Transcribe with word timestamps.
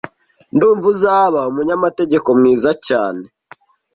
Ndumva 0.55 0.85
uzaba 0.93 1.39
umunyamategeko 1.51 2.27
mwiza 2.37 2.71
cyane 2.87 3.23